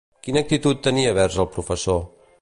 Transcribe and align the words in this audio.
Quina 0.27 0.41
actitud 0.45 0.81
tenia 0.87 1.13
vers 1.19 1.39
el 1.45 1.51
professor? 1.59 2.05